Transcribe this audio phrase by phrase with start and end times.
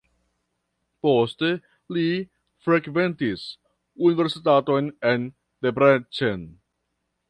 [1.07, 1.49] Poste
[1.97, 2.07] li
[2.69, 3.47] frekventis
[4.11, 5.33] universitaton en
[5.69, 6.53] Debrecen.